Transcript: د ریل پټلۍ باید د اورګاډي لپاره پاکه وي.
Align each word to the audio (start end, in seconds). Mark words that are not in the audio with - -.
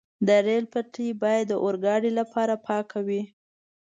د 0.27 0.29
ریل 0.45 0.65
پټلۍ 0.73 1.09
باید 1.21 1.45
د 1.49 1.53
اورګاډي 1.63 2.11
لپاره 2.19 2.53
پاکه 2.67 2.99
وي. 3.07 3.21